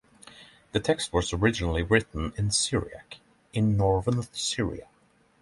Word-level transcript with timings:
The 0.71 0.79
text 0.79 1.13
was 1.13 1.31
originally 1.31 1.83
written 1.83 2.33
in 2.35 2.49
Syriac 2.49 3.17
in 3.53 3.77
Northern 3.77 4.23
Syria. 4.33 4.87